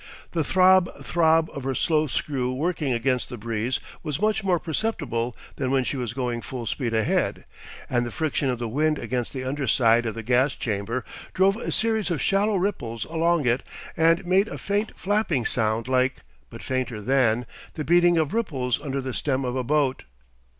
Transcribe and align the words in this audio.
The 0.31 0.43
throb 0.43 0.89
throb 1.03 1.47
of 1.53 1.63
her 1.63 1.75
slow 1.75 2.07
screw 2.07 2.51
working 2.55 2.91
against 2.91 3.29
the 3.29 3.37
breeze 3.37 3.79
was 4.01 4.19
much 4.19 4.43
more 4.43 4.57
perceptible 4.57 5.35
than 5.57 5.69
when 5.69 5.83
she 5.83 5.95
was 5.95 6.15
going 6.15 6.41
full 6.41 6.65
speed 6.65 6.91
ahead; 6.95 7.45
and 7.87 8.03
the 8.03 8.09
friction 8.09 8.49
of 8.49 8.57
the 8.57 8.67
wind 8.67 8.97
against 8.97 9.31
the 9.31 9.43
underside 9.43 10.07
of 10.07 10.15
the 10.15 10.23
gas 10.23 10.55
chamber 10.55 11.05
drove 11.35 11.55
a 11.55 11.71
series 11.71 12.09
of 12.09 12.19
shallow 12.19 12.55
ripples 12.55 13.05
along 13.05 13.45
it 13.45 13.61
and 13.95 14.25
made 14.25 14.47
a 14.47 14.57
faint 14.57 14.91
flapping 14.95 15.45
sound 15.45 15.87
like, 15.87 16.23
but 16.49 16.63
fainter 16.63 16.99
than, 16.99 17.45
the 17.75 17.85
beating 17.85 18.17
of 18.17 18.33
ripples 18.33 18.81
under 18.81 19.01
the 19.01 19.13
stem 19.13 19.45
of 19.45 19.55
a 19.55 19.63
boat. 19.63 20.05